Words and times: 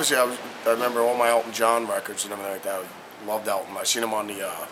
obviously, 0.00 0.16
I, 0.16 0.24
was, 0.24 0.38
I 0.66 0.70
remember 0.70 1.00
all 1.00 1.14
my 1.14 1.28
Elton 1.28 1.52
John 1.52 1.86
records 1.86 2.24
and 2.24 2.32
everything 2.32 2.54
like 2.54 2.62
that. 2.62 2.82
I 2.82 3.26
loved 3.26 3.46
Elton. 3.46 3.76
I 3.76 3.84
seen 3.84 4.02
him 4.02 4.14
on 4.14 4.28
the 4.28 4.48
uh, 4.48 4.64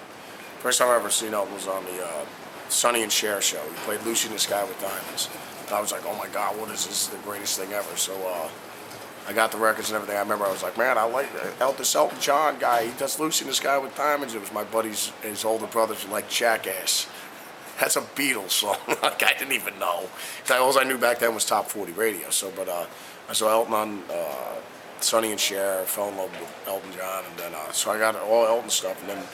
first 0.61 0.79
time 0.79 0.89
I 0.89 0.97
ever 0.97 1.11
seen 1.11 1.35
Elton 1.35 1.53
was 1.53 1.69
on 1.69 1.85
the 1.85 2.03
uh, 2.03 2.25
Sonny 2.71 3.03
and 3.03 3.13
Cher 3.13 3.43
show. 3.43 3.63
He 3.63 3.75
played 3.85 4.01
Lucy 4.05 4.29
in 4.29 4.33
the 4.33 4.39
Sky 4.39 4.65
with 4.65 4.81
Diamonds. 4.81 5.29
And 5.67 5.75
I 5.75 5.83
was 5.83 5.93
like, 5.93 6.01
oh 6.07 6.17
my 6.17 6.29
God, 6.29 6.59
what 6.59 6.71
is 6.71 6.87
this? 6.87 6.87
This 6.87 7.03
is 7.03 7.09
the 7.09 7.19
greatest 7.29 7.61
thing 7.61 7.75
ever. 7.75 7.95
So 7.97 8.15
uh, 8.27 8.49
I 9.29 9.35
got 9.35 9.53
the 9.53 9.59
records 9.59 9.91
and 9.91 9.97
everything. 9.97 10.17
I 10.17 10.21
remember 10.21 10.47
I 10.47 10.51
was 10.51 10.63
like, 10.63 10.79
man, 10.79 10.97
I 10.97 11.05
like 11.05 11.29
Elton, 11.61 11.85
Elton 11.95 12.21
John 12.23 12.59
guy. 12.59 12.87
He 12.87 12.99
does 12.99 13.21
Lucy 13.21 13.45
in 13.45 13.51
the 13.51 13.55
Sky 13.55 13.77
with 13.77 13.95
Diamonds. 13.95 14.35
It 14.35 14.41
was 14.41 14.51
my 14.51 14.65
buddy's, 14.65 15.13
his 15.21 15.45
older 15.45 15.67
brothers 15.67 16.09
like 16.09 16.31
Jackass. 16.31 17.07
That's 17.79 17.97
a 17.97 18.01
Beatles 18.01 18.53
song. 18.53 18.79
I 18.89 19.35
didn't 19.39 19.53
even 19.53 19.79
know. 19.79 20.09
All 20.53 20.79
I 20.79 20.85
knew 20.85 20.97
back 20.97 21.19
then 21.19 21.35
was 21.35 21.45
top 21.45 21.69
40 21.69 21.93
radio. 21.93 22.31
So, 22.31 22.51
but 22.57 22.67
uh, 22.67 22.87
I 23.29 23.35
saw 23.35 23.51
Elton 23.51 23.75
on 23.75 24.03
uh, 24.11 24.57
Sonny 25.01 25.31
and 25.31 25.41
Cher. 25.41 25.83
Fell 25.85 26.09
in 26.09 26.17
love 26.17 26.31
with 26.41 26.65
Elton 26.67 26.93
John, 26.93 27.25
and 27.29 27.39
then 27.39 27.55
uh, 27.55 27.73
so 27.73 27.91
I 27.91 27.99
got 27.99 28.17
all 28.17 28.47
Elton 28.47 28.71
stuff. 28.71 29.01
And 29.01 29.11
then 29.11 29.25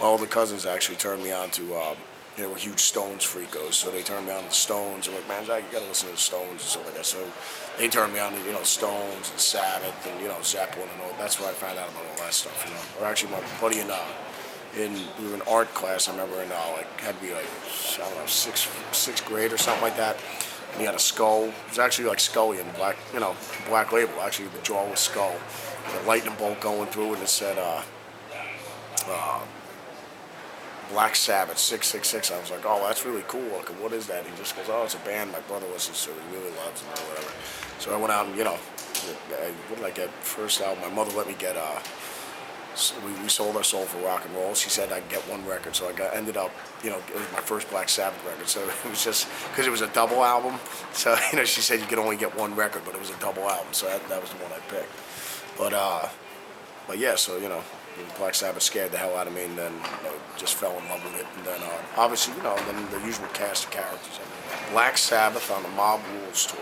my 0.00 0.06
older 0.06 0.26
cousins 0.26 0.66
actually 0.66 0.96
turned 0.96 1.22
me 1.22 1.32
on 1.32 1.50
to. 1.50 1.74
Uh, 1.74 1.94
they 2.36 2.46
were 2.46 2.54
huge 2.54 2.78
Stones 2.78 3.24
freakos, 3.24 3.74
so 3.74 3.90
they 3.90 4.02
turned 4.02 4.26
me 4.26 4.32
on 4.32 4.42
to 4.44 4.48
the 4.48 4.54
Stones. 4.54 5.08
I'm 5.08 5.14
like, 5.14 5.26
man, 5.26 5.44
Zakk, 5.44 5.58
you 5.58 5.72
gotta 5.72 5.86
listen 5.86 6.08
to 6.08 6.14
the 6.14 6.20
Stones 6.20 6.50
and 6.50 6.60
stuff 6.60 6.84
like 6.84 6.94
that. 6.94 7.04
So 7.04 7.18
they 7.76 7.88
turned 7.88 8.12
me 8.12 8.20
on 8.20 8.32
to, 8.32 8.38
you 8.44 8.52
know, 8.52 8.62
Stones 8.62 9.30
and 9.30 9.40
Sabbath 9.40 10.06
and, 10.06 10.20
you 10.22 10.28
know, 10.28 10.36
Zeppelin 10.42 10.88
and 10.94 11.02
all. 11.02 11.18
That's 11.18 11.40
where 11.40 11.50
I 11.50 11.52
found 11.52 11.78
out 11.78 11.88
about 11.90 12.04
all 12.04 12.24
that 12.24 12.32
stuff, 12.32 12.64
you 12.64 12.72
know. 12.72 13.04
Or 13.04 13.10
actually, 13.10 13.32
my 13.32 13.42
buddy 13.60 13.80
in 13.80 13.90
uh, 13.90 13.98
in 14.76 14.92
we 15.20 15.28
were 15.28 15.34
in 15.34 15.42
art 15.42 15.72
class. 15.74 16.08
I 16.08 16.12
remember 16.12 16.40
in 16.40 16.52
uh, 16.52 16.74
like 16.76 17.00
had 17.00 17.16
to 17.16 17.20
be 17.20 17.32
like 17.34 17.48
I 17.94 18.08
don't 18.08 18.18
know 18.18 18.26
sixth 18.26 18.70
sixth 18.94 19.26
grade 19.26 19.52
or 19.52 19.58
something 19.58 19.82
like 19.82 19.96
that. 19.96 20.16
And 20.72 20.80
he 20.80 20.86
had 20.86 20.94
a 20.94 20.98
skull. 20.98 21.44
It 21.44 21.54
was 21.68 21.78
actually 21.78 22.08
like 22.08 22.20
Scully 22.20 22.60
in 22.60 22.70
black, 22.72 22.96
you 23.12 23.20
know, 23.20 23.34
black 23.68 23.92
label. 23.92 24.12
Actually, 24.20 24.48
the 24.48 24.62
jaw 24.62 24.88
was 24.88 25.00
skull. 25.00 25.34
The 26.00 26.06
lightning 26.06 26.34
bolt 26.38 26.60
going 26.60 26.88
through 26.88 27.14
it. 27.14 27.20
It 27.20 27.28
said 27.28 27.58
uh, 27.58 27.82
uh, 29.08 29.40
Black 30.90 31.16
Sabbath 31.16 31.58
666. 31.58 32.30
I 32.30 32.40
was 32.40 32.50
like, 32.50 32.64
oh, 32.64 32.82
that's 32.86 33.04
really 33.04 33.24
cool. 33.28 33.48
Like, 33.56 33.68
what 33.80 33.92
is 33.92 34.06
that? 34.06 34.24
He 34.26 34.36
just 34.36 34.56
goes, 34.56 34.66
oh, 34.68 34.84
it's 34.84 34.94
a 34.94 34.98
band 34.98 35.32
my 35.32 35.40
brother 35.40 35.66
listens 35.72 36.04
to. 36.04 36.10
He 36.10 36.36
really 36.36 36.54
loves 36.56 36.82
them 36.82 36.90
or 36.90 37.08
whatever. 37.10 37.32
So 37.78 37.94
I 37.94 37.96
went 37.96 38.12
out 38.12 38.26
and 38.26 38.36
you 38.36 38.44
know, 38.44 38.56
what 38.56 39.76
did 39.76 39.84
I 39.84 39.90
get? 39.90 40.10
First 40.22 40.60
album, 40.60 40.82
my 40.82 40.94
mother 40.94 41.16
let 41.16 41.26
me 41.26 41.34
get. 41.38 41.56
Uh, 41.56 41.78
we, 43.04 43.22
we 43.22 43.28
sold 43.28 43.56
our 43.56 43.64
soul 43.64 43.84
for 43.84 43.98
rock 44.04 44.24
and 44.24 44.34
roll. 44.34 44.54
She 44.54 44.70
said 44.70 44.92
I'd 44.92 45.08
get 45.08 45.20
one 45.28 45.44
record, 45.46 45.74
so 45.74 45.88
I 45.88 45.92
got 45.92 46.14
ended 46.14 46.36
up, 46.36 46.50
you 46.82 46.90
know, 46.90 46.98
it 46.98 47.14
was 47.14 47.32
my 47.32 47.40
first 47.40 47.70
Black 47.70 47.88
Sabbath 47.88 48.24
record. 48.24 48.48
So 48.48 48.60
it 48.84 48.90
was 48.90 49.04
just 49.04 49.28
because 49.50 49.66
it 49.66 49.70
was 49.70 49.80
a 49.80 49.88
double 49.88 50.24
album. 50.24 50.58
So 50.92 51.16
you 51.32 51.38
know, 51.38 51.44
she 51.44 51.60
said 51.60 51.80
you 51.80 51.86
could 51.86 51.98
only 51.98 52.16
get 52.16 52.36
one 52.36 52.54
record, 52.54 52.82
but 52.84 52.94
it 52.94 53.00
was 53.00 53.10
a 53.10 53.18
double 53.18 53.48
album, 53.48 53.72
so 53.72 53.86
that, 53.86 54.08
that 54.08 54.20
was 54.20 54.30
the 54.30 54.36
one 54.36 54.52
I 54.52 54.60
picked. 54.70 54.92
But 55.58 55.72
uh, 55.72 56.08
but 56.86 56.98
yeah, 56.98 57.16
so 57.16 57.36
you 57.36 57.48
know, 57.48 57.62
Black 58.16 58.34
Sabbath 58.34 58.62
scared 58.62 58.92
the 58.92 58.98
hell 58.98 59.16
out 59.16 59.26
of 59.26 59.34
me, 59.34 59.44
and 59.44 59.58
then 59.58 59.72
you 59.72 60.08
know, 60.08 60.14
just 60.36 60.54
fell 60.54 60.76
in 60.78 60.84
love 60.88 61.04
with 61.04 61.20
it. 61.20 61.26
And 61.36 61.46
then 61.46 61.60
uh, 61.62 61.82
obviously, 61.96 62.34
you 62.36 62.42
know, 62.42 62.56
then 62.56 62.90
the 62.90 63.06
usual 63.06 63.26
cast 63.28 63.66
of 63.66 63.70
characters. 63.70 64.20
Black 64.70 64.96
Sabbath 64.98 65.50
on 65.50 65.62
the 65.62 65.68
Mob 65.70 66.00
Rules 66.12 66.46
tour. 66.46 66.60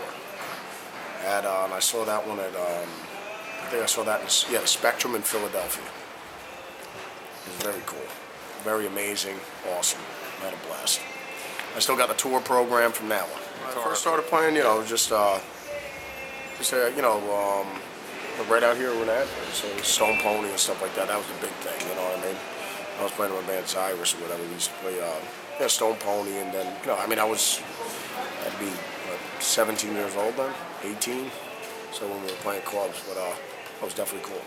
At, 1.25 1.45
uh, 1.45 1.63
and 1.65 1.73
I 1.73 1.79
saw 1.79 2.05
that 2.05 2.25
one 2.27 2.39
at, 2.39 2.55
um, 2.55 2.89
I 3.63 3.69
think 3.69 3.83
I 3.83 3.85
saw 3.85 4.03
that 4.03 4.21
in 4.21 4.53
yeah, 4.53 4.61
the 4.61 4.67
Spectrum 4.67 5.15
in 5.15 5.21
Philadelphia. 5.21 5.83
Very 7.59 7.81
cool, 7.85 8.07
very 8.63 8.87
amazing, 8.87 9.35
awesome. 9.75 10.01
I 10.41 10.45
had 10.45 10.53
a 10.53 10.67
blast. 10.67 11.01
I 11.75 11.79
still 11.79 11.97
got 11.97 12.09
the 12.09 12.15
tour 12.15 12.41
program 12.41 12.91
from 12.91 13.09
that 13.09 13.23
one. 13.23 13.41
When 13.41 13.77
I 13.77 13.87
first 13.87 14.01
started 14.01 14.25
playing, 14.25 14.55
you 14.55 14.63
know, 14.63 14.83
just, 14.85 15.11
uh, 15.11 15.39
just 16.57 16.73
uh, 16.73 16.87
you 16.95 17.01
know, 17.01 17.17
um, 17.33 17.67
right 18.49 18.63
out 18.63 18.77
here 18.77 18.91
in 18.91 19.07
that, 19.07 19.27
so 19.53 19.67
Stone 19.81 20.19
Pony 20.21 20.49
and 20.49 20.59
stuff 20.59 20.81
like 20.81 20.93
that. 20.95 21.07
That 21.07 21.17
was 21.17 21.27
the 21.27 21.47
big 21.47 21.55
thing, 21.65 21.89
you 21.89 21.95
know 21.95 22.03
what 22.03 22.19
I 22.19 22.25
mean? 22.25 22.37
I 22.99 23.03
was 23.03 23.11
playing 23.11 23.33
with 23.33 23.45
my 23.45 23.53
band 23.53 23.65
Zyris 23.65 24.17
or 24.17 24.23
whatever. 24.23 24.43
We 24.43 24.53
used 24.53 24.69
to 24.69 24.75
play, 24.77 25.01
uh, 25.01 25.19
yeah, 25.59 25.67
Stone 25.67 25.97
Pony, 25.97 26.37
and 26.37 26.53
then, 26.53 26.73
you 26.81 26.87
know, 26.87 26.97
I 26.97 27.07
mean, 27.07 27.19
I 27.19 27.25
was, 27.25 27.61
I'd 28.45 28.59
be 28.59 28.65
what, 28.65 29.43
17 29.43 29.93
years 29.93 30.15
old 30.15 30.35
then, 30.35 30.53
18. 30.83 31.29
So 31.93 32.07
when 32.07 32.21
we 32.21 32.31
were 32.31 32.37
playing 32.41 32.61
clubs, 32.63 33.01
but 33.07 33.17
uh, 33.17 33.33
that 33.79 33.83
was 33.85 33.93
definitely 33.93 34.29
cool. 34.29 34.41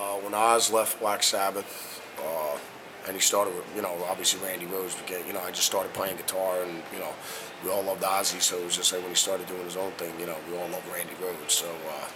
Uh, 0.00 0.16
when 0.20 0.34
Oz 0.34 0.72
left 0.72 0.98
Black 1.00 1.22
Sabbath, 1.22 1.93
uh, 2.20 2.58
and 3.06 3.14
he 3.14 3.20
started 3.20 3.54
with, 3.54 3.64
you 3.76 3.82
know, 3.82 3.94
obviously 4.08 4.40
Randy 4.46 4.66
Rhoads 4.66 4.96
became, 4.98 5.26
you 5.26 5.32
know, 5.32 5.40
I 5.40 5.50
just 5.50 5.66
started 5.66 5.92
playing 5.92 6.16
guitar 6.16 6.62
and, 6.62 6.82
you 6.92 6.98
know, 6.98 7.12
we 7.62 7.70
all 7.70 7.82
loved 7.82 8.02
Ozzy, 8.02 8.40
so 8.40 8.58
it 8.58 8.64
was 8.64 8.76
just 8.76 8.92
like 8.92 9.02
when 9.02 9.10
he 9.10 9.16
started 9.16 9.46
doing 9.46 9.64
his 9.64 9.76
own 9.76 9.92
thing, 9.92 10.12
you 10.18 10.26
know, 10.26 10.36
we 10.50 10.56
all 10.56 10.68
loved 10.68 10.86
Randy 10.88 11.12
Rhoads, 11.20 11.50
so 11.50 11.66
uh, 11.66 12.08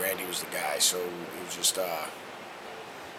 Randy 0.00 0.24
was 0.26 0.40
the 0.40 0.50
guy, 0.50 0.78
so 0.78 0.98
it 0.98 1.44
was 1.44 1.56
just, 1.56 1.78
uh, 1.78 2.06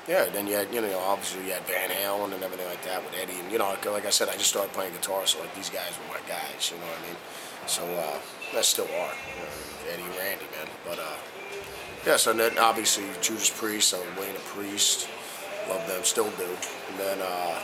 yeah, 0.08 0.26
then 0.26 0.48
you 0.48 0.56
had, 0.56 0.74
you 0.74 0.82
know, 0.82 1.00
obviously 1.00 1.46
you 1.46 1.52
had 1.52 1.64
Van 1.64 1.90
Halen 1.90 2.34
and 2.34 2.44
everything 2.44 2.68
like 2.68 2.84
that 2.84 3.04
with 3.04 3.14
Eddie, 3.22 3.40
and, 3.40 3.52
you 3.52 3.58
know, 3.58 3.76
like 3.86 4.06
I 4.06 4.10
said, 4.10 4.28
I 4.30 4.34
just 4.34 4.50
started 4.50 4.74
playing 4.74 4.94
guitar, 4.94 5.26
so 5.26 5.40
like 5.40 5.54
these 5.56 5.70
guys 5.70 5.92
were 6.00 6.20
my 6.20 6.28
guys, 6.28 6.72
you 6.72 6.78
know 6.80 6.88
what 6.88 7.00
I 7.00 7.08
mean? 7.08 7.18
So, 7.68 7.84
uh, 7.84 8.20
that 8.56 8.66
still 8.66 8.86
are, 8.86 9.14
you 9.36 9.44
know, 9.44 9.94
Eddie 9.94 10.04
and 10.04 10.18
Randy, 10.18 10.46
man, 10.58 10.68
but, 10.86 11.00
uh, 11.00 11.18
yeah, 12.06 12.16
so 12.16 12.34
then 12.34 12.58
obviously 12.58 13.04
Judas 13.22 13.50
Priest, 13.50 13.90
so 13.90 14.02
Wayne 14.20 14.36
a 14.36 14.40
Priest, 14.40 15.10
love 15.70 15.88
them, 15.88 16.04
still 16.04 16.30
do. 16.32 16.50
And 16.90 17.00
then, 17.00 17.20
uh, 17.22 17.60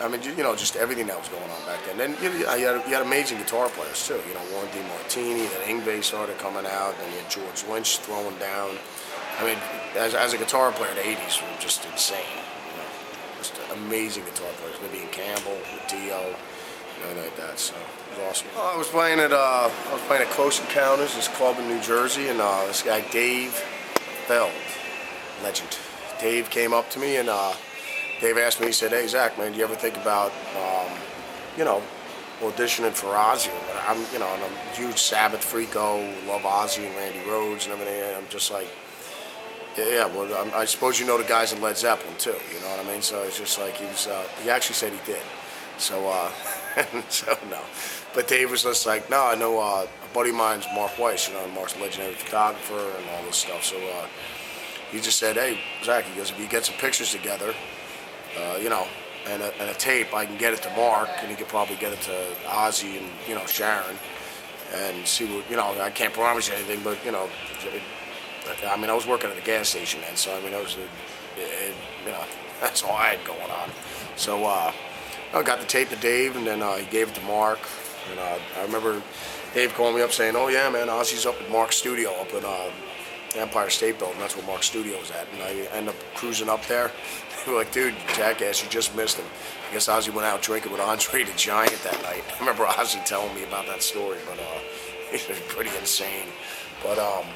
I 0.00 0.08
mean, 0.08 0.22
you 0.22 0.42
know, 0.42 0.54
just 0.54 0.76
everything 0.76 1.06
that 1.08 1.18
was 1.18 1.28
going 1.28 1.42
on 1.42 1.66
back 1.66 1.80
then. 1.86 1.98
Then 1.98 2.16
you, 2.22 2.38
you, 2.38 2.46
had, 2.46 2.86
you 2.86 2.94
had 2.94 3.02
amazing 3.02 3.38
guitar 3.38 3.68
players 3.68 4.06
too. 4.06 4.20
You 4.28 4.34
know, 4.34 4.42
Warren 4.52 4.68
DeMartini, 4.70 5.50
then 5.50 5.80
Yngwie 5.80 6.02
started 6.02 6.38
coming 6.38 6.66
out, 6.66 6.94
and 6.94 7.02
then 7.02 7.12
you 7.12 7.18
had 7.18 7.30
George 7.30 7.64
Lynch 7.68 7.98
throwing 7.98 8.38
down. 8.38 8.76
I 9.38 9.44
mean, 9.44 9.58
as, 9.96 10.14
as 10.14 10.32
a 10.32 10.38
guitar 10.38 10.70
player, 10.72 10.94
the 10.94 11.00
'80s 11.00 11.42
were 11.42 11.60
just 11.60 11.84
insane. 11.86 12.22
You 12.22 12.78
know, 12.78 12.88
just 13.38 13.58
amazing 13.72 14.24
guitar 14.24 14.50
players. 14.62 14.76
Vivian 14.78 15.10
Campbell, 15.10 15.58
Dio, 15.88 15.98
you 15.98 17.14
know, 17.14 17.22
like 17.22 17.36
that. 17.36 17.58
So 17.58 17.74
it 17.74 18.18
was 18.18 18.30
awesome. 18.30 18.48
Oh, 18.56 18.72
I 18.74 18.78
was 18.78 18.88
playing 18.88 19.18
at 19.18 19.32
uh, 19.32 19.70
I 19.70 19.92
was 19.92 20.02
playing 20.02 20.22
at 20.22 20.30
Close 20.30 20.60
Encounters, 20.60 21.14
this 21.16 21.28
club 21.28 21.58
in 21.58 21.66
New 21.66 21.80
Jersey, 21.82 22.28
and 22.28 22.40
uh, 22.40 22.64
this 22.66 22.82
guy 22.82 23.00
Dave 23.10 23.52
Feld, 24.26 24.52
legend. 25.42 25.76
Dave 26.20 26.50
came 26.50 26.72
up 26.72 26.88
to 26.90 26.98
me 26.98 27.16
and 27.16 27.28
uh, 27.28 27.54
Dave 28.20 28.38
asked 28.38 28.60
me, 28.60 28.66
he 28.66 28.72
said, 28.72 28.90
hey, 28.90 29.04
Zakk, 29.04 29.36
man, 29.38 29.52
do 29.52 29.58
you 29.58 29.64
ever 29.64 29.74
think 29.74 29.96
about, 29.96 30.32
um, 30.56 30.92
you 31.56 31.64
know, 31.64 31.82
auditioning 32.40 32.92
for 32.92 33.08
Ozzy? 33.08 33.50
I'm, 33.86 33.98
you 34.12 34.18
know, 34.18 34.28
I'm 34.28 34.42
a 34.42 34.76
huge 34.76 34.98
Sabbath 34.98 35.40
freako, 35.40 36.26
love 36.26 36.42
Ozzy 36.42 36.86
and 36.86 36.94
Randy 36.96 37.20
Rhoads 37.20 37.64
and 37.64 37.72
everything. 37.72 38.02
And 38.02 38.16
I'm 38.16 38.28
just 38.28 38.50
like, 38.50 38.68
yeah, 39.76 40.06
well, 40.06 40.32
I'm, 40.40 40.54
i 40.54 40.64
suppose 40.64 41.00
you 41.00 41.06
know 41.06 41.18
the 41.18 41.24
guys 41.24 41.52
in 41.52 41.60
Led 41.60 41.76
Zeppelin 41.76 42.14
too. 42.18 42.30
You 42.30 42.60
know 42.60 42.68
what 42.68 42.86
I 42.86 42.92
mean? 42.92 43.02
So 43.02 43.22
it's 43.24 43.38
just 43.38 43.58
like 43.58 43.74
he 43.74 43.84
was. 43.86 44.06
Uh, 44.06 44.24
he 44.42 44.50
actually 44.50 44.76
said 44.76 44.92
he 44.92 45.00
did. 45.04 45.22
So, 45.78 46.08
uh, 46.08 46.30
so 47.08 47.36
no. 47.50 47.60
But 48.14 48.28
Dave 48.28 48.50
was 48.50 48.62
just 48.62 48.86
like, 48.86 49.10
no, 49.10 49.26
I 49.26 49.34
know 49.34 49.60
uh, 49.60 49.86
a 49.86 50.14
buddy 50.14 50.30
of 50.30 50.36
mine's 50.36 50.66
Mark 50.74 50.96
Weiss. 50.98 51.28
You 51.28 51.34
know, 51.34 51.48
Mark's 51.48 51.78
legendary 51.80 52.14
photographer 52.14 52.78
and 52.98 53.10
all 53.10 53.24
this 53.24 53.36
stuff. 53.36 53.64
So 53.64 53.76
uh, 53.76 54.06
he 54.90 55.00
just 55.00 55.18
said, 55.18 55.36
hey, 55.36 55.58
Zakk, 55.82 56.02
he 56.02 56.16
goes, 56.16 56.30
if 56.30 56.38
you 56.38 56.48
get 56.48 56.64
some 56.64 56.76
pictures 56.76 57.12
together, 57.12 57.54
uh, 58.38 58.58
you 58.60 58.68
know, 58.68 58.86
and 59.26 59.42
a, 59.42 59.60
and 59.60 59.70
a, 59.70 59.74
tape, 59.74 60.14
I 60.14 60.26
can 60.26 60.36
get 60.36 60.52
it 60.52 60.62
to 60.62 60.70
Mark, 60.76 61.08
and 61.20 61.30
he 61.30 61.36
could 61.36 61.48
probably 61.48 61.76
get 61.76 61.92
it 61.92 62.00
to 62.02 62.26
Ozzy 62.46 62.98
and 62.98 63.06
you 63.26 63.34
know 63.34 63.46
Sharon, 63.46 63.96
and 64.74 65.06
see 65.06 65.24
what 65.24 65.48
you 65.50 65.56
know. 65.56 65.80
I 65.80 65.90
can't 65.90 66.12
promise 66.12 66.48
you 66.48 66.54
anything, 66.54 66.80
but 66.84 67.02
you 67.04 67.12
know, 67.12 67.28
it, 67.62 67.82
I 68.66 68.76
mean, 68.76 68.90
I 68.90 68.94
was 68.94 69.06
working 69.06 69.30
at 69.30 69.38
a 69.38 69.42
gas 69.42 69.70
station 69.70 70.00
then, 70.02 70.16
so 70.16 70.36
I 70.36 70.40
mean, 70.42 70.52
I 70.54 70.60
was, 70.60 70.76
it, 70.76 71.74
you 72.04 72.12
know, 72.12 72.24
that's 72.60 72.82
all 72.82 72.92
I 72.92 73.14
had 73.14 73.26
going 73.26 73.50
on. 73.50 73.70
So 74.16 74.44
uh, 74.44 74.72
I 75.32 75.42
got 75.42 75.60
the 75.60 75.66
tape 75.66 75.88
to 75.88 75.96
Dave, 75.96 76.36
and 76.36 76.46
then 76.46 76.62
uh, 76.62 76.76
he 76.76 76.86
gave 76.86 77.08
it 77.08 77.14
to 77.14 77.22
Mark, 77.22 77.60
and 78.10 78.20
uh, 78.20 78.38
I 78.58 78.62
remember 78.62 79.02
Dave 79.54 79.72
calling 79.74 79.96
me 79.96 80.02
up 80.02 80.12
saying, 80.12 80.36
"Oh 80.36 80.48
yeah, 80.48 80.68
man, 80.68 80.88
Ozzy's 80.88 81.24
up 81.24 81.40
at 81.40 81.50
Mark's 81.50 81.76
studio 81.76 82.10
up 82.20 82.32
in." 82.34 82.44
Empire 83.36 83.70
State 83.70 83.98
Building. 83.98 84.18
That's 84.18 84.36
where 84.36 84.46
Mark's 84.46 84.66
studio 84.66 84.98
was 84.98 85.10
at. 85.10 85.26
And 85.32 85.42
I 85.42 85.76
end 85.76 85.88
up 85.88 85.96
cruising 86.14 86.48
up 86.48 86.64
there. 86.66 86.90
They 87.44 87.52
were 87.52 87.58
like, 87.58 87.72
dude, 87.72 87.94
jackass, 88.16 88.62
you 88.62 88.70
just 88.70 88.96
missed 88.96 89.18
him. 89.18 89.26
I 89.68 89.74
guess 89.74 89.86
Ozzy 89.86 90.08
went 90.08 90.24
out 90.26 90.40
drinking 90.40 90.72
with 90.72 90.80
Andre 90.80 91.24
the 91.24 91.32
Giant 91.36 91.78
that 91.84 92.02
night. 92.02 92.24
I 92.34 92.38
remember 92.38 92.64
Ozzy 92.64 93.04
telling 93.04 93.34
me 93.34 93.44
about 93.44 93.66
that 93.66 93.82
story, 93.82 94.16
but 94.26 94.38
uh, 94.38 94.60
it 95.12 95.28
was 95.28 95.38
pretty 95.48 95.68
insane. 95.78 96.28
But 96.82 96.98
um, 96.98 97.26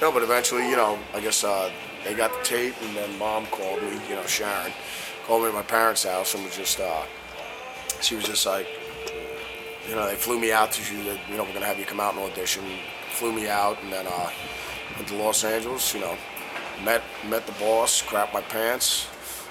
no, 0.00 0.10
but 0.10 0.24
eventually, 0.24 0.68
you 0.68 0.74
know, 0.74 0.98
I 1.14 1.20
guess 1.20 1.44
uh, 1.44 1.70
they 2.04 2.14
got 2.14 2.32
the 2.32 2.44
tape, 2.44 2.74
and 2.82 2.96
then 2.96 3.16
Mom 3.16 3.46
called 3.46 3.80
me, 3.80 3.92
you 4.08 4.16
know, 4.16 4.24
Sharon, 4.26 4.72
called 5.24 5.42
me 5.42 5.48
at 5.48 5.54
my 5.54 5.62
parents' 5.62 6.04
house, 6.04 6.34
and 6.34 6.44
was 6.44 6.56
just, 6.56 6.80
uh, 6.80 7.02
she 8.00 8.16
was 8.16 8.24
just 8.24 8.44
like, 8.44 8.66
you 9.88 9.94
know, 9.94 10.06
they 10.06 10.16
flew 10.16 10.38
me 10.38 10.50
out 10.50 10.72
to, 10.72 10.94
you, 10.94 11.00
you 11.30 11.36
know, 11.36 11.44
we're 11.44 11.52
gonna 11.52 11.66
have 11.66 11.78
you 11.78 11.84
come 11.84 12.00
out 12.00 12.14
and 12.14 12.22
audition. 12.24 12.64
Flew 13.10 13.32
me 13.32 13.48
out, 13.48 13.80
and 13.82 13.92
then 13.92 14.06
uh, 14.06 14.30
went 14.96 15.08
to 15.08 15.16
Los 15.16 15.44
Angeles, 15.44 15.94
you 15.94 16.00
know, 16.00 16.16
met 16.84 17.02
met 17.28 17.46
the 17.46 17.52
boss, 17.52 18.02
crapped 18.02 18.32
my 18.32 18.42
pants. 18.42 19.08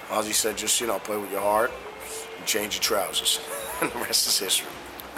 Ozzy 0.08 0.32
said, 0.32 0.56
just, 0.56 0.80
you 0.80 0.86
know, 0.86 0.98
play 0.98 1.18
with 1.18 1.30
your 1.30 1.42
heart 1.42 1.70
and 2.38 2.46
change 2.46 2.76
your 2.76 2.82
trousers. 2.82 3.40
and 3.82 3.90
the 3.92 3.98
rest 3.98 4.26
is 4.26 4.38
history. 4.38 4.68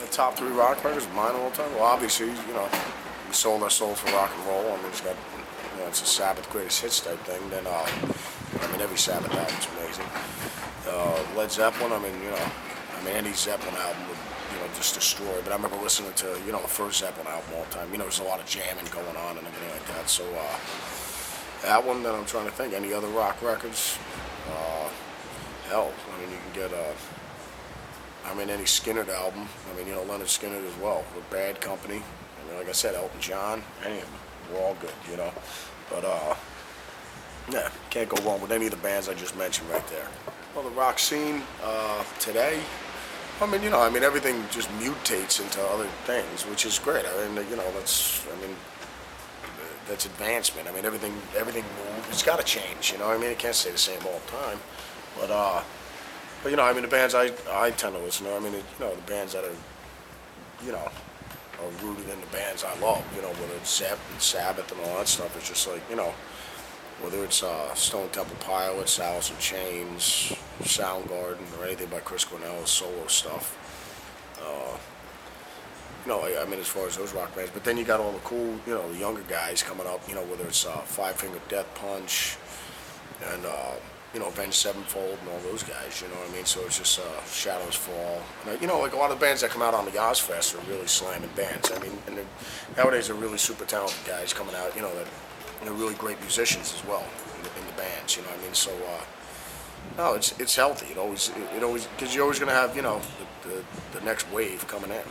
The 0.01 0.07
top 0.07 0.37
three 0.37 0.51
rock 0.51 0.83
records, 0.85 1.07
mine 1.15 1.35
all 1.37 1.51
the 1.51 1.57
time. 1.57 1.73
Well, 1.75 1.85
obviously, 1.85 2.27
you 2.27 2.55
know, 2.55 2.69
we 3.29 3.35
sold 3.35 3.63
our 3.63 3.71
soul 3.71 3.95
for 3.95 4.11
rock 4.13 4.33
and 4.37 4.47
roll. 4.47 4.73
I 4.73 4.77
mean, 4.79 4.87
it's 4.87 5.01
got 5.01 5.15
you 5.15 5.81
know, 5.81 5.87
it's 5.87 6.03
a 6.03 6.07
Sabbath 6.07 6.51
greatest 6.51 6.83
hits 6.83 7.01
type 7.01 7.19
thing, 7.21 7.41
then 7.51 7.67
uh, 7.67 7.87
I 8.61 8.73
mean 8.73 8.81
every 8.81 8.99
Sabbath 8.99 9.33
album's 9.33 9.69
amazing. 9.79 10.07
Uh, 10.89 11.23
Led 11.37 11.53
Zeppelin, 11.53 11.93
I 11.93 11.99
mean 12.01 12.21
you 12.23 12.31
know, 12.31 12.51
I 13.01 13.05
mean 13.05 13.15
any 13.15 13.33
Zeppelin 13.33 13.75
album 13.77 14.09
would 14.09 14.19
you 14.53 14.59
know 14.61 14.69
just 14.75 14.95
destroy. 14.95 15.41
But 15.43 15.53
I 15.53 15.57
remember 15.57 15.77
listening 15.79 16.13
to 16.15 16.39
you 16.45 16.53
know 16.53 16.61
the 16.61 16.69
first 16.69 17.01
Zeppelin 17.01 17.27
album 17.27 17.51
all 17.57 17.65
the 17.65 17.71
time. 17.71 17.91
You 17.93 17.99
know, 17.99 18.05
there's 18.05 18.21
a 18.21 18.25
lot 18.25 18.41
of 18.41 18.47
jamming 18.47 18.85
going 18.93 19.17
on 19.17 19.39
and 19.39 19.47
everything 19.47 19.71
like 19.71 19.87
that. 19.97 20.09
So 20.09 20.25
uh, 20.25 20.59
that 21.63 21.85
one, 21.85 22.03
then 22.03 22.15
I'm 22.15 22.27
trying 22.27 22.47
to 22.47 22.53
think. 22.53 22.75
Any 22.75 22.93
other 22.93 23.09
rock 23.09 23.41
records? 23.43 23.99
Uh, 24.49 24.89
hell, 25.69 25.93
I 26.15 26.21
mean 26.21 26.31
you 26.31 26.39
can 26.45 26.69
get 26.69 26.73
uh, 26.79 26.93
I 28.27 28.35
mean 28.35 28.51
any 28.51 28.65
Skynyrd 28.65 29.09
album. 29.09 29.49
I 29.73 29.77
mean 29.77 29.87
you 29.87 29.95
know 29.95 30.05
Lynyrd 30.05 30.29
Skynyrd 30.29 30.67
as 30.67 30.77
well. 30.77 31.05
With 31.15 31.29
Bad 31.31 31.61
Company. 31.61 32.03
I 32.03 32.49
mean 32.49 32.59
like 32.59 32.69
I 32.69 32.73
said, 32.73 32.95
Elton 32.95 33.21
John. 33.21 33.63
Any 33.85 33.97
of 33.99 34.05
them. 34.05 34.21
We're 34.53 34.61
all 34.61 34.77
good, 34.81 34.93
you 35.11 35.17
know. 35.17 35.33
But 35.89 36.05
uh, 36.05 36.35
yeah, 37.51 37.71
can't 37.89 38.09
go 38.09 38.23
wrong 38.25 38.41
with 38.41 38.53
any 38.53 38.67
of 38.67 38.73
the 38.73 38.79
bands 38.79 39.09
I 39.09 39.15
just 39.15 39.37
mentioned 39.37 39.71
right 39.71 39.87
there. 39.89 40.07
Well, 40.55 40.65
the 40.65 40.71
rock 40.71 40.99
scene 40.99 41.43
uh, 41.63 42.05
today. 42.19 42.61
I 43.43 43.47
mean, 43.47 43.63
you 43.63 43.71
know, 43.71 43.81
I 43.81 43.89
mean, 43.89 44.03
everything 44.03 44.45
just 44.51 44.69
mutates 44.79 45.41
into 45.41 45.63
other 45.63 45.87
things, 46.05 46.45
which 46.45 46.67
is 46.67 46.79
great. 46.79 47.07
I 47.07 47.29
mean, 47.29 47.49
you 47.49 47.57
know, 47.57 47.71
that's, 47.73 48.27
I 48.27 48.39
mean, 48.47 48.55
that's 49.89 50.05
advancement. 50.05 50.69
I 50.69 50.73
mean, 50.73 50.85
everything, 50.85 51.15
everything, 51.35 51.65
it's 52.11 52.23
got 52.23 52.39
to 52.39 52.45
change. 52.45 52.93
You 52.93 52.99
know, 52.99 53.09
I 53.09 53.17
mean, 53.17 53.31
it 53.31 53.39
can't 53.39 53.55
stay 53.55 53.71
the 53.71 53.79
same 53.79 53.99
all 54.05 54.21
the 54.27 54.31
time. 54.31 54.59
But, 55.19 55.31
uh, 55.31 55.63
but 56.43 56.51
you 56.51 56.57
know, 56.57 56.65
I 56.65 56.75
mean, 56.75 56.83
the 56.83 56.89
bands 56.89 57.15
I, 57.15 57.33
I 57.51 57.71
tend 57.71 57.95
to 57.97 58.03
listen 58.03 58.27
to. 58.27 58.35
I 58.35 58.41
mean, 58.41 58.53
you 58.53 58.61
know, 58.79 58.95
the 58.95 59.03
bands 59.03 59.33
that 59.33 59.45
are, 59.45 59.57
you 60.65 60.73
know, 60.73 60.91
are 61.63 61.71
rooted 61.83 62.11
in 62.11 62.21
the 62.21 62.27
bands 62.27 62.63
I 62.63 62.79
love. 62.79 63.05
You 63.17 63.23
know, 63.23 63.29
whether 63.29 63.55
it's 63.55 63.75
Zep 63.79 63.99
and 64.13 64.21
Sabbath 64.21 64.71
and 64.71 64.81
all 64.83 64.99
that 64.99 65.09
stuff. 65.09 65.35
It's 65.37 65.49
just 65.49 65.67
like, 65.67 65.83
you 65.89 65.97
know, 65.97 66.13
whether 67.01 67.25
it's 67.25 67.43
uh, 67.43 67.75
Stone 67.75 68.11
Temple 68.11 68.37
Pilots, 68.41 69.01
Alice 69.01 69.31
in 69.31 69.39
Chains, 69.39 70.35
Soundgarden, 70.63 71.59
or 71.59 71.67
anything 71.67 71.89
by 71.89 72.01
Chris 72.01 72.25
Cornell, 72.25 72.65
solo 72.67 73.07
stuff. 73.07 73.57
Uh, 74.43 74.77
you 76.05 76.13
know, 76.13 76.21
I, 76.21 76.43
I, 76.43 76.47
mean, 76.47 76.61
as 76.61 76.69
far 76.69 76.87
as 76.87 76.97
those 76.97 77.13
rock 77.13 77.35
bands, 77.37 77.51
but 77.53 77.65
then 77.65 77.77
you 77.77 77.85
got 77.85 78.01
all 78.01 78.13
the 78.13 78.19
cool, 78.21 78.59
you 78.67 78.75
know, 78.75 78.91
the 78.91 78.99
younger 78.99 79.23
guys 79.23 79.63
coming 79.63 79.87
up. 79.87 80.01
You 80.09 80.15
know, 80.15 80.25
whether 80.25 80.45
it's 80.45 80.67
uh, 80.67 80.79
Five 80.79 81.17
Finger 81.17 81.39
Death 81.49 81.73
Punch 81.75 82.37
and 83.33 83.45
uh, 83.45 83.75
you 84.15 84.19
know, 84.19 84.29
Avenged 84.29 84.55
Sevenfold 84.55 85.19
and 85.21 85.29
all 85.29 85.39
those 85.51 85.63
guys. 85.63 86.03
You 86.03 86.09
know 86.09 86.15
what 86.15 86.31
I 86.31 86.35
mean? 86.35 86.45
So 86.45 86.61
it's 86.63 86.79
just 86.79 86.99
uh, 86.99 87.25
Shadows 87.27 87.77
Fall. 87.77 88.23
And, 88.49 88.61
you 88.61 88.67
know, 88.67 88.81
like 88.81 88.93
a 88.93 88.97
lot 88.97 89.11
of 89.11 89.21
the 89.21 89.25
bands 89.25 89.43
that 89.43 89.51
come 89.51 89.63
out 89.63 89.75
on 89.75 89.85
the 89.85 89.93
Ozzfest 89.93 90.57
are 90.57 90.71
really 90.71 90.87
slamming 90.87 91.31
bands. 91.37 91.71
I 91.71 91.79
mean, 91.79 91.93
and 92.07 92.19
nowadays 92.77 93.07
they're 93.07 93.17
really 93.17 93.39
super 93.39 93.65
talented 93.65 94.05
guys 94.07 94.33
coming 94.33 94.55
out. 94.55 94.75
You 94.75 94.83
know 94.83 94.95
that 94.95 95.07
they're 95.63 95.73
really 95.73 95.95
great 95.95 96.19
musicians 96.21 96.75
as 96.75 96.85
well 96.89 97.05
in 97.37 97.43
the, 97.45 97.61
in 97.61 97.67
the 97.67 97.81
bands. 97.81 98.17
You 98.17 98.23
know 98.23 98.29
what 98.29 98.41
I 98.41 98.43
mean? 98.43 98.55
So. 98.55 98.73
Uh, 98.73 99.05
no, 100.01 100.15
it's 100.15 100.39
it's 100.41 100.57
healthy. 100.57 100.93
It 100.93 100.99
always 100.99 101.29
it, 101.29 101.57
it 101.59 101.63
always 101.63 101.87
because 101.87 102.15
you're 102.15 102.25
always 102.25 102.39
going 102.39 102.49
to 102.49 102.55
have 102.55 102.75
you 102.75 102.83
know 102.83 103.01
the, 103.43 103.49
the, 103.49 103.99
the 103.99 104.05
next 104.05 104.31
wave 104.33 104.67
coming 104.67 104.91
in, 104.91 105.07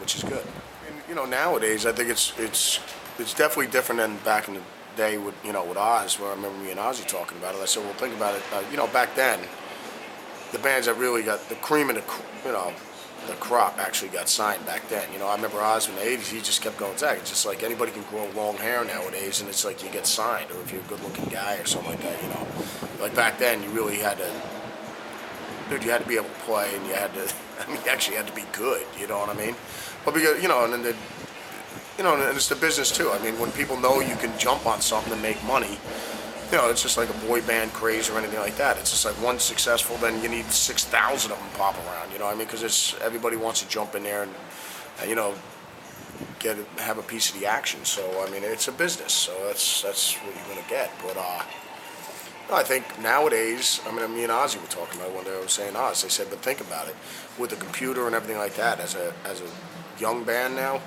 which 0.00 0.16
is 0.16 0.24
good. 0.24 0.44
And 0.88 0.96
you 1.08 1.14
know 1.14 1.24
nowadays 1.24 1.86
I 1.86 1.92
think 1.92 2.10
it's 2.10 2.32
it's 2.38 2.80
it's 3.18 3.34
definitely 3.34 3.68
different 3.68 4.00
than 4.00 4.16
back 4.24 4.48
in 4.48 4.54
the 4.54 4.62
day 4.96 5.16
with 5.16 5.34
you 5.44 5.52
know 5.52 5.64
with 5.64 5.78
Oz, 5.78 6.18
where 6.18 6.30
I 6.30 6.34
remember 6.34 6.58
me 6.58 6.72
and 6.72 6.80
Ozzy 6.80 7.06
talking 7.06 7.38
about 7.38 7.54
it. 7.54 7.60
I 7.60 7.66
said, 7.66 7.84
well, 7.84 7.94
think 7.94 8.14
about 8.16 8.34
it. 8.34 8.42
Uh, 8.52 8.62
you 8.70 8.76
know, 8.76 8.88
back 8.88 9.14
then, 9.14 9.38
the 10.50 10.58
bands 10.58 10.86
that 10.86 10.96
really 10.96 11.22
got 11.22 11.38
the 11.48 11.54
cream 11.56 11.88
of 11.88 11.94
the 11.94 12.04
you 12.44 12.52
know 12.52 12.72
the 13.26 13.34
crop 13.34 13.78
actually 13.78 14.10
got 14.10 14.28
signed 14.28 14.64
back 14.66 14.88
then. 14.88 15.10
You 15.12 15.18
know, 15.18 15.26
I 15.26 15.34
remember 15.34 15.60
Oz 15.60 15.88
in 15.88 15.94
the 15.96 16.02
'80s. 16.02 16.30
He 16.30 16.40
just 16.40 16.62
kept 16.62 16.78
going. 16.78 16.94
Zakk, 16.94 17.18
it's 17.18 17.30
just 17.30 17.46
like 17.46 17.62
anybody 17.62 17.92
can 17.92 18.02
grow 18.10 18.28
long 18.34 18.56
hair 18.56 18.84
nowadays, 18.84 19.40
and 19.40 19.48
it's 19.48 19.64
like 19.64 19.82
you 19.82 19.90
get 19.90 20.06
signed, 20.06 20.50
or 20.50 20.60
if 20.60 20.72
you're 20.72 20.82
a 20.82 20.84
good-looking 20.84 21.26
guy 21.26 21.56
or 21.56 21.66
something 21.66 21.90
like 21.90 22.02
that. 22.02 22.22
You 22.22 22.28
know, 22.30 22.46
like 23.00 23.14
back 23.14 23.38
then, 23.38 23.62
you 23.62 23.70
really 23.70 23.98
had 23.98 24.18
to. 24.18 24.30
Dude, 25.70 25.84
you 25.84 25.90
had 25.90 26.02
to 26.02 26.08
be 26.08 26.16
able 26.16 26.28
to 26.28 26.40
play, 26.40 26.74
and 26.74 26.86
you 26.86 26.94
had 26.94 27.12
to. 27.14 27.32
I 27.60 27.66
mean, 27.68 27.78
you 27.84 27.90
actually 27.90 28.16
had 28.16 28.26
to 28.26 28.34
be 28.34 28.44
good. 28.52 28.86
You 28.98 29.06
know 29.06 29.18
what 29.18 29.28
I 29.28 29.34
mean? 29.34 29.54
But 30.04 30.14
because 30.14 30.42
you 30.42 30.48
know, 30.48 30.64
and 30.64 30.72
then 30.72 30.82
the 30.82 30.96
you 31.98 32.04
know, 32.04 32.14
and 32.14 32.36
it's 32.36 32.48
the 32.48 32.56
business 32.56 32.90
too. 32.90 33.10
I 33.10 33.18
mean, 33.22 33.38
when 33.38 33.52
people 33.52 33.78
know 33.78 34.00
you 34.00 34.16
can 34.16 34.36
jump 34.38 34.66
on 34.66 34.80
something 34.80 35.12
and 35.12 35.22
make 35.22 35.42
money, 35.44 35.78
you 36.52 36.58
know, 36.58 36.68
it's 36.68 36.82
just 36.82 36.98
like 36.98 37.08
a 37.08 37.26
boy 37.26 37.40
band 37.42 37.72
craze 37.72 38.10
or 38.10 38.18
anything 38.18 38.38
like 38.38 38.56
that. 38.56 38.76
It's 38.76 38.90
just 38.90 39.06
like 39.06 39.14
one 39.14 39.38
successful, 39.38 39.96
then 39.96 40.22
you 40.22 40.28
need 40.28 40.44
six 40.44 40.84
thousand 40.84 41.32
of 41.32 41.38
them 41.38 41.48
pop 41.54 41.74
around. 41.86 42.12
You 42.12 42.18
know 42.18 42.26
I 42.26 42.34
mean? 42.34 42.46
Because 42.46 42.62
it's 42.62 42.94
everybody 43.00 43.36
wants 43.36 43.62
to 43.62 43.68
jump 43.68 43.94
in 43.94 44.02
there 44.02 44.24
and, 44.24 44.32
you 45.08 45.14
know, 45.14 45.34
get 46.38 46.58
have 46.78 46.98
a 46.98 47.02
piece 47.02 47.32
of 47.32 47.40
the 47.40 47.46
action. 47.46 47.84
So 47.84 48.02
I 48.26 48.30
mean, 48.30 48.42
it's 48.44 48.68
a 48.68 48.72
business. 48.72 49.14
So 49.14 49.32
that's 49.46 49.82
that's 49.82 50.14
what 50.16 50.36
you're 50.36 50.54
gonna 50.54 50.68
get. 50.68 50.90
But 51.02 51.16
uh, 51.16 51.42
I 52.52 52.62
think 52.62 52.84
nowadays, 53.00 53.80
I 53.88 53.92
mean, 53.92 54.14
me 54.14 54.24
and 54.24 54.32
Ozzy 54.32 54.60
were 54.60 54.66
talking 54.66 55.00
about 55.00 55.10
it 55.10 55.14
one 55.14 55.24
day. 55.24 55.34
I 55.34 55.40
was 55.40 55.52
saying 55.52 55.74
Oz. 55.74 56.02
They 56.02 56.10
said, 56.10 56.28
but 56.28 56.40
think 56.40 56.60
about 56.60 56.86
it, 56.86 56.94
with 57.38 57.48
the 57.48 57.56
computer 57.56 58.06
and 58.06 58.14
everything 58.14 58.36
like 58.36 58.54
that. 58.56 58.78
As 58.78 58.94
a 58.94 59.14
as 59.24 59.40
a 59.40 59.48
young 59.98 60.24
band 60.24 60.54
now, 60.54 60.82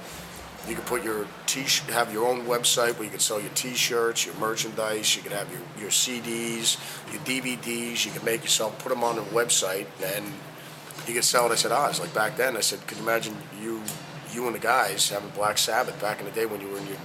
you 0.67 0.75
can 0.75 0.83
put 0.85 1.03
your 1.03 1.27
t 1.45 1.63
have 1.91 2.11
your 2.11 2.27
own 2.27 2.45
website 2.45 2.93
where 2.95 3.03
you 3.03 3.09
can 3.09 3.19
sell 3.19 3.39
your 3.39 3.51
T-shirts, 3.51 4.25
your 4.25 4.35
merchandise. 4.35 5.15
You 5.15 5.21
can 5.21 5.31
have 5.31 5.51
your, 5.51 5.61
your 5.79 5.89
CDs, 5.89 6.77
your 7.11 7.21
DVDs. 7.21 8.05
You 8.05 8.11
can 8.11 8.25
make 8.25 8.41
yourself 8.41 8.77
put 8.79 8.89
them 8.89 9.03
on 9.03 9.17
a 9.17 9.21
website, 9.21 9.85
and 10.03 10.25
you 11.07 11.13
can 11.13 11.21
sell 11.21 11.45
it. 11.45 11.51
I 11.51 11.55
said, 11.55 11.71
ah, 11.71 11.89
it's 11.89 11.99
like 11.99 12.13
back 12.13 12.35
then. 12.35 12.57
I 12.57 12.61
said, 12.61 12.85
could 12.87 12.97
you 12.97 13.03
imagine 13.03 13.35
you 13.61 13.81
you 14.33 14.47
and 14.47 14.55
the 14.55 14.59
guys 14.59 15.09
having 15.09 15.29
Black 15.29 15.57
Sabbath 15.57 15.99
back 16.01 16.19
in 16.19 16.25
the 16.25 16.31
day 16.31 16.45
when 16.45 16.61
you 16.61 16.67
were 16.67 16.77
in 16.77 16.87
your 16.87 16.97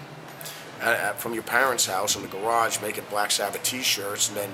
from 1.17 1.35
your 1.35 1.43
parents' 1.43 1.87
house 1.87 2.17
in 2.17 2.23
the 2.23 2.29
garage 2.29 2.81
making 2.81 3.05
Black 3.11 3.31
Sabbath 3.31 3.63
T-shirts, 3.63 4.29
and 4.29 4.39
then 4.39 4.51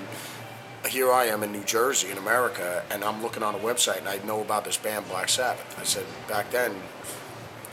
here 0.87 1.11
I 1.11 1.25
am 1.25 1.43
in 1.43 1.51
New 1.51 1.63
Jersey 1.63 2.11
in 2.11 2.17
America, 2.17 2.83
and 2.91 3.03
I'm 3.03 3.21
looking 3.21 3.43
on 3.43 3.55
a 3.55 3.59
website 3.59 3.99
and 3.99 4.07
I 4.07 4.17
know 4.25 4.41
about 4.41 4.65
this 4.65 4.77
band 4.77 5.07
Black 5.07 5.29
Sabbath. 5.29 5.79
I 5.79 5.83
said 5.83 6.05
back 6.27 6.51
then 6.51 6.75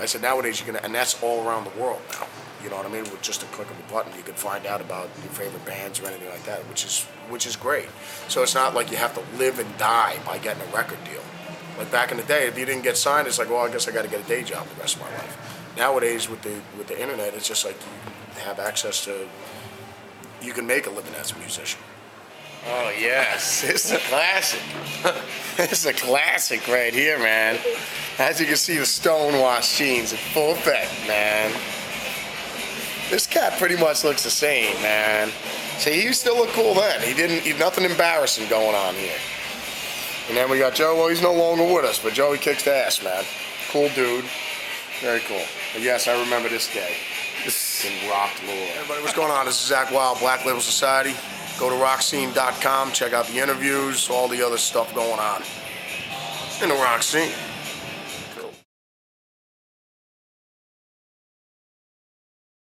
I 0.01 0.07
said 0.07 0.23
nowadays 0.23 0.61
you 0.61 0.67
can, 0.67 0.77
and 0.77 0.95
that's 0.95 1.23
all 1.23 1.47
around 1.47 1.65
the 1.65 1.81
world 1.81 2.03
now. 2.13 2.27
You 2.63 2.71
know 2.71 2.77
what 2.77 2.87
I 2.87 2.89
mean? 2.89 3.05
With 3.05 3.21
just 3.21 3.43
a 3.43 3.47
click 3.47 3.71
of 3.71 3.79
a 3.79 3.93
button, 3.93 4.13
you 4.17 4.23
can 4.23 4.35
find 4.35 4.65
out 4.67 4.81
about 4.81 5.11
your 5.23 5.33
favorite 5.33 5.65
bands 5.67 6.01
or 6.01 6.07
anything 6.07 6.29
like 6.31 6.45
that, 6.45 6.61
which 6.69 6.85
is 6.85 7.05
which 7.29 7.47
is 7.47 7.57
great. 7.57 7.89
So 8.29 8.43
it's 8.43 8.55
not 8.55 8.75
like 8.75 8.91
you 8.91 8.97
have 8.97 9.15
to 9.15 9.39
live 9.39 9.59
and 9.59 9.77
die 9.77 10.17
by 10.25 10.39
getting 10.39 10.63
a 10.63 10.75
record 10.75 11.03
deal. 11.05 11.23
Like 11.79 11.93
back 11.93 12.11
in 12.11 12.17
the 12.17 12.23
day, 12.23 12.47
if 12.47 12.59
you 12.59 12.65
didn't 12.65 12.83
get 12.83 12.97
signed, 12.97 13.29
it's 13.29 13.39
like, 13.39 13.51
well, 13.51 13.67
I 13.67 13.71
guess 13.71 13.87
I 13.87 13.93
got 13.93 14.03
to 14.03 14.11
get 14.11 14.21
a 14.21 14.29
day 14.29 14.43
job 14.43 14.67
the 14.67 14.81
rest 14.81 14.97
of 14.97 15.03
my 15.03 15.11
life. 15.11 15.73
Nowadays, 15.77 16.29
with 16.29 16.43
the 16.43 16.61
with 16.79 16.87
the 16.87 17.01
internet, 17.01 17.35
it's 17.35 17.47
just 17.47 17.65
like 17.65 17.77
you 18.37 18.43
have 18.43 18.59
access 18.59 19.05
to. 19.05 19.29
You 20.41 20.53
can 20.53 20.67
make 20.67 20.87
a 20.87 20.91
living 20.91 21.15
as 21.15 21.33
a 21.33 21.39
musician. 21.39 21.81
Oh 22.67 22.93
yes, 22.99 23.63
it's 23.69 23.91
a 23.91 23.99
classic. 23.99 24.61
it's 25.59 25.85
a 25.85 25.93
classic 25.93 26.67
right 26.69 26.95
here, 26.95 27.19
man. 27.19 27.59
As 28.19 28.41
you 28.41 28.47
can 28.47 28.57
see, 28.57 28.79
the 28.79 28.87
stonewashed 28.87 29.77
jeans 29.77 30.13
in 30.13 30.19
full 30.19 30.53
effect, 30.53 30.91
man. 31.07 31.53
This 33.11 33.27
cat 33.27 33.59
pretty 33.59 33.77
much 33.77 34.03
looks 34.03 34.25
the 34.25 34.31
same, 34.31 34.75
man. 34.81 35.31
See, 35.79 36.01
he 36.01 36.13
still 36.13 36.37
look 36.37 36.49
cool 36.51 36.75
then. 36.75 37.03
He 37.03 37.13
didn't. 37.13 37.41
He, 37.41 37.53
nothing 37.59 37.85
embarrassing 37.85 38.49
going 38.49 38.75
on 38.75 38.95
here. 38.95 39.19
And 40.29 40.37
then 40.37 40.49
we 40.51 40.59
got 40.59 40.75
Joe. 40.75 40.97
Well, 40.97 41.09
he's 41.09 41.21
no 41.21 41.35
longer 41.35 41.65
with 41.65 41.85
us, 41.85 41.99
but 41.99 42.15
Joey 42.15 42.39
kicks 42.39 42.65
the 42.65 42.75
ass, 42.75 43.03
man. 43.03 43.25
Cool 43.71 43.91
dude. 43.91 44.25
Very 45.01 45.21
cool. 45.21 45.43
But 45.75 45.83
yes, 45.83 46.09
I 46.09 46.19
remember 46.19 46.49
this 46.49 46.73
day. 46.73 46.95
This 47.45 47.85
in 47.85 48.09
rock 48.09 48.31
lore. 48.47 48.57
Everybody, 48.77 49.03
what's 49.03 49.15
going 49.15 49.31
on? 49.31 49.45
This 49.45 49.63
is 49.63 49.71
Zakk 49.71 49.93
Wylde, 49.93 50.19
Black 50.21 50.47
Label 50.47 50.61
Society. 50.61 51.15
Go 51.59 51.71
to 51.71 51.77
rockscene.com, 51.77 52.93
check 52.93 53.13
out 53.13 53.27
the 53.27 53.39
interviews, 53.39 54.11
all 54.11 54.29
the 54.29 54.45
other 54.45 54.59
stuff 54.59 54.93
going 54.95 55.21
on 55.21 55.43
in 56.63 56.69
the 56.69 56.75
rock 56.75 57.03
scene. 57.03 57.33